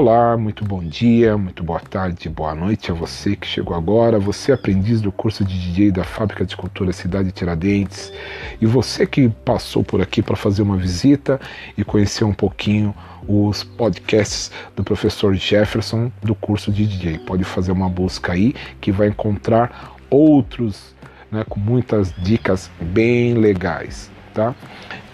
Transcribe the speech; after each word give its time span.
Olá, 0.00 0.36
muito 0.36 0.64
bom 0.64 0.80
dia, 0.80 1.36
muito 1.36 1.64
boa 1.64 1.80
tarde, 1.80 2.28
boa 2.28 2.54
noite 2.54 2.88
a 2.88 2.94
você 2.94 3.34
que 3.34 3.48
chegou 3.48 3.76
agora, 3.76 4.16
você 4.16 4.52
aprendiz 4.52 5.00
do 5.00 5.10
curso 5.10 5.44
de 5.44 5.58
DJ 5.58 5.90
da 5.90 6.04
Fábrica 6.04 6.46
de 6.46 6.56
Cultura 6.56 6.92
Cidade 6.92 7.32
Tiradentes 7.32 8.12
e 8.60 8.64
você 8.64 9.04
que 9.08 9.28
passou 9.28 9.82
por 9.82 10.00
aqui 10.00 10.22
para 10.22 10.36
fazer 10.36 10.62
uma 10.62 10.76
visita 10.76 11.40
e 11.76 11.82
conhecer 11.82 12.22
um 12.22 12.32
pouquinho 12.32 12.94
os 13.26 13.64
podcasts 13.64 14.52
do 14.76 14.84
professor 14.84 15.34
Jefferson 15.34 16.12
do 16.22 16.32
curso 16.32 16.70
de 16.70 16.86
DJ. 16.86 17.18
Pode 17.18 17.42
fazer 17.42 17.72
uma 17.72 17.88
busca 17.88 18.34
aí 18.34 18.54
que 18.80 18.92
vai 18.92 19.08
encontrar 19.08 19.96
outros 20.08 20.94
né, 21.28 21.44
com 21.48 21.58
muitas 21.58 22.14
dicas 22.18 22.70
bem 22.80 23.34
legais, 23.34 24.08
tá? 24.32 24.54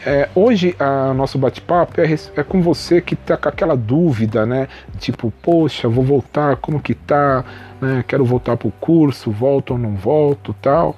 É, 0.07 0.29
hoje 0.35 0.77
a 0.79 1.15
nosso 1.15 1.39
bate-papo 1.39 1.99
é, 1.99 2.05
é, 2.37 2.43
com 2.43 2.61
você 2.61 3.01
que 3.01 3.15
está 3.15 3.39
com 3.39 3.49
aquela 3.49 3.75
dúvida, 3.75 4.45
né? 4.45 4.69
Tipo, 4.99 5.33
poxa, 5.43 5.89
vou 5.89 6.05
voltar, 6.05 6.57
como 6.57 6.79
que 6.79 6.95
tá? 6.95 7.43
Né? 7.81 8.05
Quero 8.07 8.23
voltar 8.25 8.57
para 8.59 8.69
o 8.69 8.73
curso, 8.73 9.31
volto 9.31 9.71
ou 9.71 9.79
não 9.79 9.97
volto, 9.97 10.55
tal. 10.61 10.95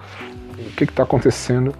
O 0.58 0.72
que 0.72 0.82
está 0.82 1.04
acontecendo? 1.04 1.72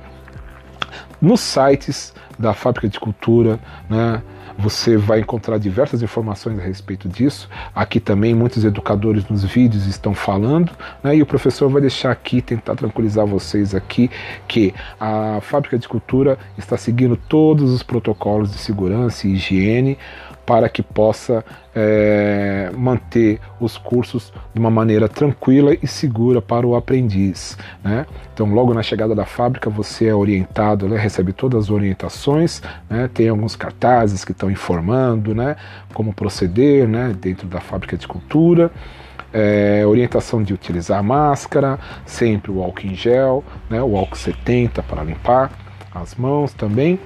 Nos 1.20 1.40
sites 1.40 2.12
da 2.38 2.52
Fábrica 2.52 2.88
de 2.88 3.00
Cultura, 3.00 3.58
né? 3.88 4.22
Você 4.58 4.96
vai 4.96 5.20
encontrar 5.20 5.58
diversas 5.58 6.02
informações 6.02 6.58
a 6.58 6.62
respeito 6.62 7.08
disso. 7.08 7.46
Aqui 7.74 8.00
também 8.00 8.34
muitos 8.34 8.64
educadores 8.64 9.28
nos 9.28 9.44
vídeos 9.44 9.86
estão 9.86 10.14
falando, 10.14 10.72
né? 11.04 11.14
E 11.14 11.20
o 11.20 11.26
professor 11.26 11.68
vai 11.68 11.82
deixar 11.82 12.10
aqui 12.10 12.40
tentar 12.40 12.74
tranquilizar 12.74 13.26
vocês 13.26 13.74
aqui 13.74 14.10
que 14.48 14.74
a 14.98 15.40
fábrica 15.42 15.78
de 15.78 15.86
cultura 15.86 16.38
está 16.56 16.76
seguindo 16.76 17.16
todos 17.16 17.70
os 17.70 17.82
protocolos 17.82 18.50
de 18.50 18.58
segurança 18.58 19.26
e 19.26 19.34
higiene 19.34 19.98
para 20.46 20.68
que 20.68 20.80
possa 20.80 21.44
é, 21.74 22.70
manter 22.74 23.40
os 23.60 23.76
cursos 23.76 24.32
de 24.54 24.60
uma 24.60 24.70
maneira 24.70 25.08
tranquila 25.08 25.76
e 25.82 25.86
segura 25.86 26.40
para 26.40 26.64
o 26.64 26.76
aprendiz. 26.76 27.58
Né? 27.82 28.06
Então, 28.32 28.46
logo 28.54 28.72
na 28.72 28.82
chegada 28.82 29.14
da 29.14 29.26
fábrica, 29.26 29.68
você 29.68 30.06
é 30.06 30.14
orientado, 30.14 30.88
né, 30.88 30.96
recebe 30.96 31.32
todas 31.32 31.64
as 31.64 31.70
orientações, 31.70 32.62
né, 32.88 33.10
tem 33.12 33.28
alguns 33.28 33.56
cartazes 33.56 34.24
que 34.24 34.30
estão 34.30 34.48
informando 34.48 35.34
né, 35.34 35.56
como 35.92 36.14
proceder 36.14 36.86
né, 36.86 37.14
dentro 37.20 37.48
da 37.48 37.60
fábrica 37.60 37.96
de 37.96 38.06
cultura. 38.06 38.70
É, 39.32 39.84
orientação 39.84 40.42
de 40.42 40.54
utilizar 40.54 41.02
máscara, 41.02 41.78
sempre 42.06 42.50
o 42.50 42.62
álcool 42.62 42.86
em 42.86 42.94
gel, 42.94 43.44
né, 43.68 43.82
o 43.82 43.96
álcool 43.96 44.16
70 44.16 44.82
para 44.84 45.02
limpar 45.02 45.50
as 45.92 46.14
mãos 46.14 46.54
também. 46.54 46.98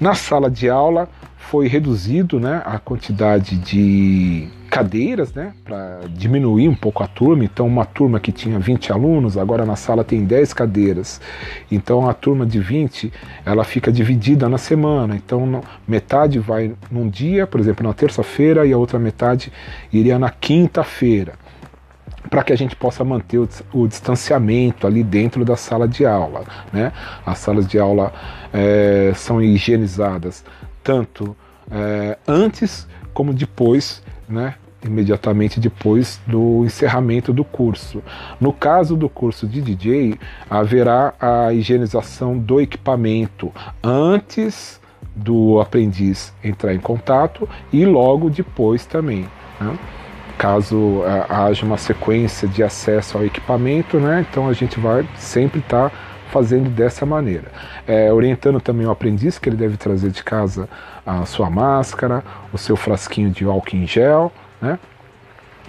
Na 0.00 0.14
sala 0.14 0.48
de 0.48 0.70
aula, 0.70 1.08
foi 1.50 1.66
reduzido 1.66 2.38
né, 2.38 2.62
a 2.64 2.78
quantidade 2.78 3.56
de 3.56 4.48
cadeiras, 4.70 5.32
né, 5.32 5.54
para 5.64 6.00
diminuir 6.10 6.68
um 6.68 6.74
pouco 6.74 7.02
a 7.02 7.06
turma. 7.06 7.42
Então, 7.42 7.66
uma 7.66 7.86
turma 7.86 8.20
que 8.20 8.30
tinha 8.30 8.58
20 8.58 8.92
alunos, 8.92 9.38
agora 9.38 9.64
na 9.64 9.74
sala 9.74 10.04
tem 10.04 10.26
10 10.26 10.52
cadeiras. 10.52 11.22
Então, 11.72 12.06
a 12.06 12.12
turma 12.12 12.44
de 12.44 12.60
20, 12.60 13.10
ela 13.46 13.64
fica 13.64 13.90
dividida 13.90 14.46
na 14.46 14.58
semana. 14.58 15.16
Então, 15.16 15.62
metade 15.86 16.38
vai 16.38 16.74
num 16.90 17.08
dia, 17.08 17.46
por 17.46 17.58
exemplo, 17.60 17.86
na 17.86 17.94
terça-feira, 17.94 18.66
e 18.66 18.72
a 18.74 18.76
outra 18.76 18.98
metade 18.98 19.50
iria 19.90 20.18
na 20.18 20.28
quinta-feira 20.28 21.32
para 22.28 22.42
que 22.42 22.52
a 22.52 22.56
gente 22.56 22.76
possa 22.76 23.02
manter 23.02 23.38
o, 23.38 23.48
o, 23.72 23.88
distanciamento 23.88 24.86
ali 24.86 25.02
dentro 25.02 25.46
da 25.46 25.56
sala 25.56 25.88
de 25.88 26.04
aula. 26.04 26.44
Né? 26.70 26.92
As 27.24 27.38
salas 27.38 27.66
de 27.66 27.78
aula 27.78 28.12
é, 28.52 29.12
são 29.14 29.40
higienizadas 29.40 30.44
tanto 30.88 31.36
é, 31.70 32.16
antes 32.26 32.88
como 33.12 33.34
depois, 33.34 34.02
né, 34.26 34.54
imediatamente 34.82 35.60
depois 35.60 36.18
do 36.26 36.64
encerramento 36.64 37.30
do 37.30 37.44
curso. 37.44 38.02
No 38.40 38.54
caso 38.54 38.96
do 38.96 39.06
curso 39.06 39.46
de 39.46 39.60
DJ, 39.60 40.18
haverá 40.48 41.12
a 41.20 41.52
higienização 41.52 42.38
do 42.38 42.58
equipamento 42.58 43.52
antes 43.82 44.80
do 45.14 45.60
aprendiz 45.60 46.32
entrar 46.42 46.74
em 46.74 46.80
contato 46.80 47.46
e 47.70 47.84
logo 47.84 48.30
depois 48.30 48.86
também. 48.86 49.28
Né? 49.60 49.78
Caso 50.38 51.02
é, 51.04 51.26
haja 51.28 51.66
uma 51.66 51.76
sequência 51.76 52.48
de 52.48 52.62
acesso 52.62 53.18
ao 53.18 53.26
equipamento, 53.26 54.00
né? 54.00 54.24
então 54.30 54.48
a 54.48 54.54
gente 54.54 54.80
vai 54.80 55.06
sempre 55.18 55.60
estar. 55.60 55.90
Tá 55.90 56.07
fazendo 56.28 56.70
dessa 56.70 57.04
maneira. 57.04 57.50
É, 57.86 58.12
orientando 58.12 58.60
também 58.60 58.86
o 58.86 58.90
aprendiz 58.90 59.38
que 59.38 59.48
ele 59.48 59.56
deve 59.56 59.76
trazer 59.76 60.10
de 60.10 60.22
casa 60.22 60.68
a 61.04 61.24
sua 61.24 61.50
máscara, 61.50 62.22
o 62.52 62.58
seu 62.58 62.76
frasquinho 62.76 63.30
de 63.30 63.44
álcool 63.44 63.76
em 63.76 63.86
gel, 63.86 64.32
né? 64.60 64.78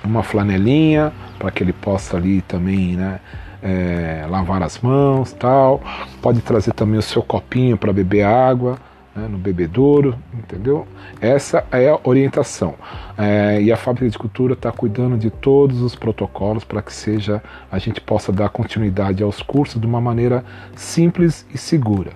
uma 0.04 0.24
flanelinha 0.24 1.12
para 1.38 1.52
que 1.52 1.64
ele 1.64 1.74
possa 1.74 2.18
ali 2.18 2.42
também 2.42 2.96
né, 2.96 3.20
é, 3.62 4.26
lavar 4.30 4.62
as 4.64 4.80
mãos 4.80 5.32
tal. 5.34 5.82
Pode 6.22 6.42
trazer 6.42 6.74
também 6.74 7.00
o 7.00 7.02
seu 7.04 7.22
copinho 7.22 7.78
para 7.78 7.92
beber 7.92 8.24
água 8.24 8.78
né, 9.20 9.28
no 9.28 9.38
bebedouro, 9.38 10.16
entendeu? 10.34 10.88
Essa 11.20 11.66
é 11.72 11.90
a 11.90 12.00
orientação. 12.04 12.76
É, 13.18 13.62
e 13.62 13.72
a 13.72 13.78
Fábrica 13.78 14.10
de 14.10 14.18
Cultura 14.18 14.54
está 14.54 14.72
cuidando 14.72 15.18
de 15.18 15.30
todos 15.30 15.82
os 15.82 15.96
protocolos 15.96 16.64
para 16.64 16.82
que 16.82 16.94
seja 16.94 17.44
a 17.72 17.78
gente 17.78 18.00
possa 18.00 18.32
dar 18.32 18.50
continuidade 18.50 19.22
aos 19.22 19.42
cursos 19.42 19.80
de 19.80 19.86
uma 19.86 20.00
maneira 20.00 20.44
simples 20.76 21.46
e 21.54 21.58
segura. 21.58 22.12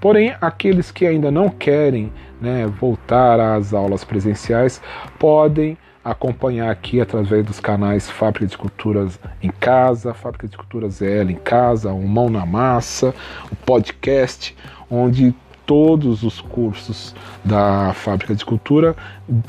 Porém, 0.00 0.34
aqueles 0.40 0.90
que 0.90 1.06
ainda 1.06 1.30
não 1.30 1.50
querem 1.50 2.12
né, 2.40 2.66
voltar 2.66 3.38
às 3.38 3.74
aulas 3.74 4.04
presenciais 4.04 4.80
podem 5.18 5.76
acompanhar 6.02 6.70
aqui 6.70 7.00
através 7.00 7.44
dos 7.44 7.60
canais 7.60 8.08
Fábrica 8.08 8.46
de 8.46 8.56
Culturas 8.56 9.20
em 9.42 9.50
Casa, 9.50 10.14
Fábrica 10.14 10.48
de 10.48 10.56
Culturas 10.56 11.02
EL 11.02 11.30
em 11.30 11.36
Casa, 11.36 11.92
o 11.92 12.08
Mão 12.08 12.30
na 12.30 12.46
Massa, 12.46 13.14
o 13.52 13.56
podcast, 13.56 14.56
onde 14.90 15.34
todos 15.70 16.24
os 16.24 16.40
cursos 16.40 17.14
da 17.44 17.92
Fábrica 17.94 18.34
de 18.34 18.44
Cultura 18.44 18.96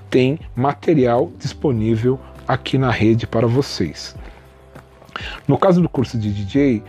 têm 0.07 0.39
material 0.55 1.31
disponível 1.39 2.19
aqui 2.47 2.77
na 2.77 2.91
rede 2.91 3.25
para 3.25 3.47
vocês. 3.47 4.15
No 5.47 5.57
caso 5.57 5.81
do 5.81 5.89
curso 5.89 6.19
de 6.19 6.31
DJ, 6.31 6.83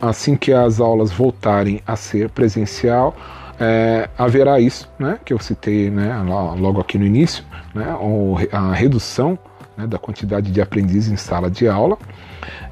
assim 0.00 0.36
que 0.36 0.52
as 0.52 0.80
aulas 0.80 1.12
voltarem 1.12 1.80
a 1.86 1.94
ser 1.94 2.28
presencial, 2.30 3.14
é, 3.60 4.10
haverá 4.18 4.58
isso, 4.58 4.90
né, 4.98 5.20
que 5.24 5.32
eu 5.32 5.38
citei 5.38 5.88
né, 5.88 6.12
logo 6.58 6.80
aqui 6.80 6.98
no 6.98 7.06
início, 7.06 7.44
né, 7.72 7.86
a 8.50 8.72
redução 8.72 9.38
né, 9.76 9.86
da 9.86 9.96
quantidade 9.96 10.50
de 10.50 10.60
aprendizes 10.60 11.12
em 11.12 11.16
sala 11.16 11.48
de 11.48 11.68
aula. 11.68 11.96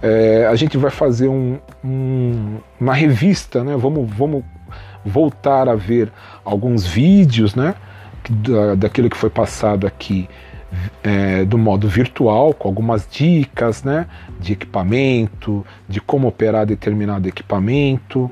É, 0.03 0.49
a 0.51 0.57
gente 0.57 0.77
vai 0.77 0.91
fazer 0.91 1.29
um, 1.29 1.61
um, 1.85 2.59
uma 2.81 2.95
revista, 2.95 3.63
né, 3.63 3.77
vamos, 3.77 4.11
vamos 4.11 4.43
voltar 5.05 5.69
a 5.69 5.75
ver 5.75 6.13
alguns 6.45 6.87
vídeos, 6.87 7.55
né, 7.55 7.75
da, 8.29 8.75
daquilo 8.75 9.11
que 9.11 9.17
foi 9.17 9.31
passado 9.31 9.87
aqui 9.87 10.29
é, 11.03 11.45
do 11.45 11.59
modo 11.59 11.89
virtual, 11.89 12.53
com 12.55 12.69
algumas 12.69 13.07
dicas, 13.11 13.83
né, 13.83 14.07
de 14.41 14.53
equipamento, 14.55 15.65
de 15.89 16.01
como 16.01 16.29
operar 16.29 16.67
determinado 16.67 17.29
equipamento. 17.29 18.31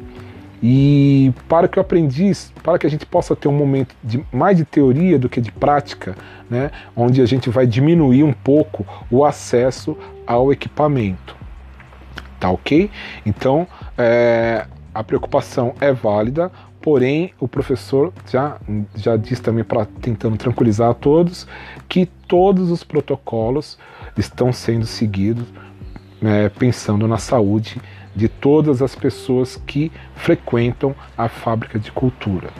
E 0.63 1.33
para 1.49 1.67
que 1.67 1.79
o 1.79 1.83
aprendiz, 1.83 2.53
para 2.63 2.79
que 2.79 2.87
a 2.87 2.91
gente 2.91 3.05
possa 3.05 3.35
ter 3.35 3.49
um 3.49 3.57
momento 3.57 3.97
de 4.03 4.25
mais 4.33 4.57
de 4.57 4.65
teoria 4.65 5.19
do 5.19 5.29
que 5.29 5.41
de 5.41 5.51
prática, 5.51 6.15
né, 6.49 6.71
onde 6.95 7.21
a 7.21 7.27
gente 7.27 7.51
vai 7.51 7.67
diminuir 7.67 8.23
um 8.23 8.33
pouco 8.33 8.87
o 9.11 9.25
acesso 9.25 9.97
ao 10.27 10.53
equipamento. 10.53 11.37
Tá 12.39 12.51
ok? 12.51 12.91
Então, 13.27 13.67
é, 13.99 14.67
a 14.95 15.03
preocupação 15.03 15.75
é 15.81 15.93
válida, 15.93 16.51
porém 16.81 17.33
o 17.39 17.47
professor 17.49 18.13
já, 18.31 18.59
já 18.95 19.17
diz 19.17 19.41
também 19.41 19.65
para 19.65 19.85
tentando 19.85 20.37
tranquilizar 20.37 20.91
a 20.91 20.95
todos 20.95 21.47
que 21.89 22.07
todos 22.27 22.71
os 22.71 22.83
protocolos 22.83 23.79
estão 24.17 24.53
sendo 24.53 24.87
seguidos 24.87 25.47
né, 26.23 26.49
pensando 26.51 27.09
na 27.09 27.19
saúde 27.19 27.81
de 28.15 28.29
todas 28.29 28.81
as 28.81 28.95
pessoas 28.95 29.61
que 29.67 29.91
frequentam 30.15 30.95
a 31.17 31.29
fábrica 31.29 31.79
de 31.79 31.91
cultura. 31.91 32.51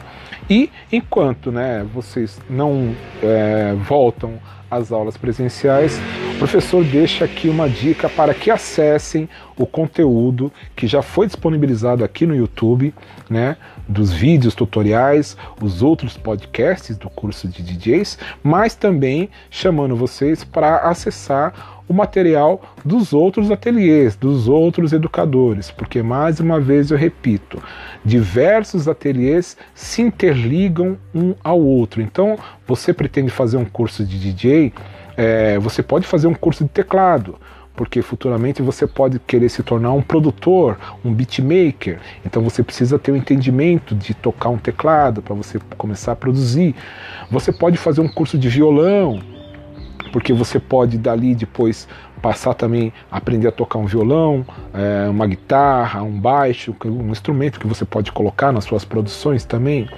E 0.49 0.69
enquanto 0.91 1.51
né, 1.51 1.85
vocês 1.93 2.41
não 2.49 2.93
é, 3.21 3.73
voltam 3.87 4.33
às 4.69 4.91
aulas 4.91 5.15
presenciais, 5.15 5.99
o 6.33 6.37
professor 6.39 6.83
deixa 6.83 7.25
aqui 7.25 7.47
uma 7.47 7.69
dica 7.69 8.09
para 8.09 8.33
que 8.33 8.49
acessem 8.49 9.29
o 9.55 9.65
conteúdo 9.65 10.51
que 10.75 10.87
já 10.87 11.01
foi 11.01 11.27
disponibilizado 11.27 12.03
aqui 12.03 12.25
no 12.25 12.35
YouTube, 12.35 12.93
né, 13.29 13.55
dos 13.87 14.11
vídeos 14.11 14.55
tutoriais, 14.55 15.37
os 15.61 15.83
outros 15.83 16.17
podcasts 16.17 16.97
do 16.97 17.09
curso 17.09 17.47
de 17.47 17.61
DJs, 17.61 18.17
mas 18.41 18.73
também 18.73 19.29
chamando 19.49 19.95
vocês 19.95 20.43
para 20.43 20.77
acessar 20.77 21.72
o 21.87 21.93
material 21.93 22.61
dos 22.83 23.13
outros 23.13 23.51
ateliês, 23.51 24.15
dos 24.15 24.47
outros 24.47 24.93
educadores, 24.93 25.69
porque 25.71 26.01
mais 26.01 26.39
uma 26.39 26.59
vez 26.59 26.91
eu 26.91 26.97
repito, 26.97 27.61
diversos 28.03 28.87
ateliês 28.87 29.57
se 29.73 30.01
interligam 30.01 30.97
um 31.13 31.35
ao 31.43 31.59
outro. 31.59 32.01
Então, 32.01 32.37
você 32.67 32.93
pretende 32.93 33.29
fazer 33.29 33.57
um 33.57 33.65
curso 33.65 34.05
de 34.05 34.19
DJ, 34.19 34.73
é, 35.17 35.59
você 35.59 35.83
pode 35.83 36.07
fazer 36.07 36.27
um 36.27 36.33
curso 36.33 36.63
de 36.63 36.69
teclado, 36.69 37.37
porque 37.75 38.01
futuramente 38.01 38.61
você 38.61 38.85
pode 38.85 39.19
querer 39.19 39.49
se 39.49 39.63
tornar 39.63 39.93
um 39.93 40.01
produtor, 40.01 40.77
um 41.03 41.11
beatmaker. 41.13 41.99
Então 42.25 42.41
você 42.43 42.63
precisa 42.63 42.99
ter 42.99 43.11
o 43.11 43.15
um 43.15 43.17
entendimento 43.17 43.95
de 43.95 44.13
tocar 44.13 44.49
um 44.49 44.57
teclado 44.57 45.21
para 45.21 45.33
você 45.33 45.59
começar 45.77 46.11
a 46.11 46.15
produzir. 46.15 46.75
Você 47.31 47.51
pode 47.51 47.77
fazer 47.77 48.01
um 48.01 48.07
curso 48.07 48.37
de 48.37 48.47
violão, 48.47 49.21
porque 50.13 50.31
você 50.31 50.59
pode 50.59 50.99
dali 50.99 51.33
depois 51.33 51.87
passar 52.21 52.53
também 52.53 52.93
aprender 53.11 53.47
a 53.47 53.51
tocar 53.51 53.79
um 53.79 53.85
violão, 53.85 54.45
é, 54.73 55.09
uma 55.09 55.27
guitarra, 55.27 56.03
um 56.03 56.17
baixo, 56.17 56.73
um 56.85 57.09
instrumento 57.09 57.59
que 57.59 57.67
você 57.67 57.83
pode 57.83 58.11
colocar 58.13 58.51
nas 58.53 58.63
suas 58.63 58.85
produções 58.85 59.43
também. 59.43 59.89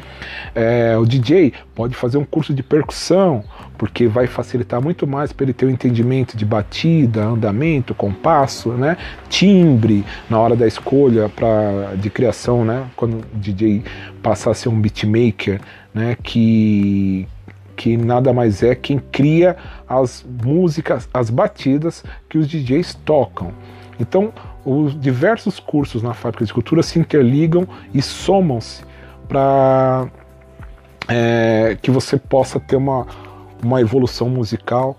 É, 0.55 0.97
o 0.97 1.05
DJ 1.05 1.53
pode 1.75 1.95
fazer 1.95 2.17
um 2.17 2.23
curso 2.25 2.53
de 2.53 2.63
percussão, 2.63 3.43
porque 3.77 4.07
vai 4.07 4.25
facilitar 4.25 4.81
muito 4.81 5.05
mais 5.05 5.33
para 5.33 5.43
ele 5.43 5.53
ter 5.53 5.65
o 5.65 5.67
um 5.67 5.71
entendimento 5.71 6.37
de 6.37 6.45
batida, 6.45 7.25
andamento, 7.25 7.93
compasso, 7.93 8.69
né, 8.71 8.97
timbre 9.29 10.05
na 10.29 10.39
hora 10.39 10.55
da 10.55 10.65
escolha 10.65 11.27
pra, 11.27 11.93
de 11.95 12.09
criação, 12.09 12.63
né, 12.63 12.85
quando 12.95 13.17
o 13.17 13.23
DJ 13.33 13.83
passar 14.23 14.51
a 14.51 14.53
ser 14.53 14.69
um 14.69 14.79
beatmaker, 14.79 15.59
né, 15.93 16.17
que 16.23 17.27
que 17.75 17.97
nada 17.97 18.33
mais 18.33 18.63
é 18.63 18.75
quem 18.75 18.99
cria 18.99 19.55
as 19.87 20.25
músicas, 20.43 21.07
as 21.13 21.29
batidas 21.29 22.03
que 22.29 22.37
os 22.37 22.47
DJs 22.47 22.95
tocam. 23.05 23.51
Então, 23.99 24.33
os 24.65 24.99
diversos 24.99 25.59
cursos 25.59 26.01
na 26.01 26.13
Fábrica 26.13 26.45
de 26.45 26.53
Cultura 26.53 26.81
se 26.81 26.97
interligam 26.97 27.67
e 27.93 28.01
somam-se 28.01 28.83
para 29.27 30.07
é, 31.07 31.77
que 31.81 31.91
você 31.91 32.17
possa 32.17 32.59
ter 32.59 32.75
uma, 32.75 33.05
uma 33.63 33.81
evolução 33.81 34.29
musical 34.29 34.97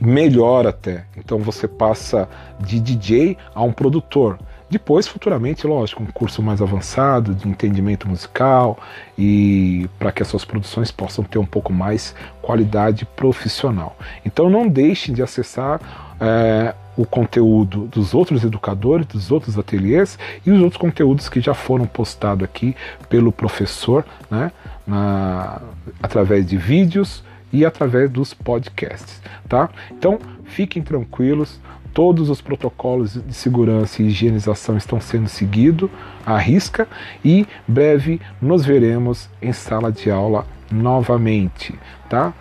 melhor 0.00 0.66
até. 0.66 1.04
Então 1.16 1.38
você 1.38 1.66
passa 1.66 2.28
de 2.60 2.80
DJ 2.80 3.36
a 3.54 3.62
um 3.62 3.72
produtor. 3.72 4.38
Depois, 4.68 5.06
futuramente, 5.06 5.66
lógico, 5.66 6.02
um 6.02 6.06
curso 6.06 6.42
mais 6.42 6.60
avançado 6.60 7.34
de 7.34 7.48
entendimento 7.48 8.08
musical 8.08 8.78
e 9.16 9.88
para 9.98 10.10
que 10.10 10.22
as 10.22 10.28
suas 10.28 10.44
produções 10.44 10.90
possam 10.90 11.22
ter 11.22 11.38
um 11.38 11.46
pouco 11.46 11.72
mais 11.72 12.14
qualidade 12.42 13.04
profissional. 13.04 13.96
Então, 14.24 14.50
não 14.50 14.66
deixem 14.66 15.14
de 15.14 15.22
acessar 15.22 15.80
é, 16.20 16.74
o 16.96 17.04
conteúdo 17.04 17.86
dos 17.86 18.12
outros 18.12 18.42
educadores, 18.42 19.06
dos 19.06 19.30
outros 19.30 19.56
ateliês 19.56 20.18
e 20.44 20.50
os 20.50 20.60
outros 20.60 20.80
conteúdos 20.80 21.28
que 21.28 21.40
já 21.40 21.54
foram 21.54 21.86
postados 21.86 22.42
aqui 22.42 22.74
pelo 23.08 23.30
professor, 23.30 24.04
né, 24.28 24.50
na, 24.86 25.60
através 26.02 26.46
de 26.46 26.56
vídeos 26.56 27.22
e 27.52 27.64
através 27.64 28.10
dos 28.10 28.34
podcasts, 28.34 29.20
tá? 29.48 29.70
Então, 29.92 30.18
fiquem 30.44 30.82
tranquilos 30.82 31.60
todos 31.96 32.28
os 32.28 32.42
protocolos 32.42 33.14
de 33.14 33.32
segurança 33.32 34.02
e 34.02 34.08
higienização 34.08 34.76
estão 34.76 35.00
sendo 35.00 35.30
seguidos 35.30 35.88
à 36.26 36.36
risca 36.36 36.86
e 37.24 37.46
breve 37.66 38.20
nos 38.38 38.66
veremos 38.66 39.30
em 39.40 39.50
sala 39.50 39.90
de 39.90 40.10
aula 40.10 40.46
novamente, 40.70 41.74
tá? 42.10 42.34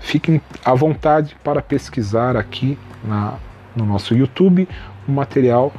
Fiquem 0.00 0.40
à 0.64 0.74
vontade 0.74 1.36
para 1.44 1.62
pesquisar 1.62 2.36
aqui 2.36 2.76
na, 3.04 3.34
no 3.76 3.86
nosso 3.86 4.12
YouTube 4.12 4.68
o 5.06 5.12
material 5.12 5.72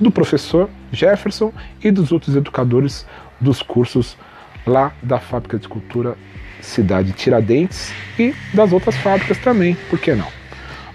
do 0.00 0.12
professor 0.12 0.70
Jefferson 0.92 1.52
e 1.82 1.90
dos 1.90 2.12
outros 2.12 2.36
educadores 2.36 3.04
dos 3.40 3.60
cursos 3.60 4.16
lá 4.64 4.92
da 5.02 5.18
Fábrica 5.18 5.58
de 5.58 5.66
Cultura 5.66 6.16
Cidade 6.60 7.10
Tiradentes 7.10 7.92
e 8.16 8.32
das 8.54 8.72
outras 8.72 8.96
fábricas 8.98 9.38
também, 9.38 9.76
por 9.90 9.98
que 9.98 10.14
não? 10.14 10.28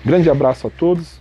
Grande 0.05 0.29
abraço 0.29 0.65
a 0.65 0.69
todos 0.69 1.20